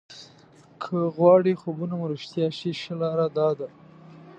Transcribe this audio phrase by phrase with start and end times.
[0.81, 3.67] که غواړئ خوبونه مو رښتیا شي ښه لاره داده.